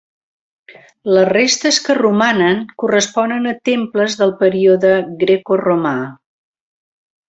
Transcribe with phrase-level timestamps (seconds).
[1.17, 5.97] Les restes que romanen corresponen a temples del període grecoromà.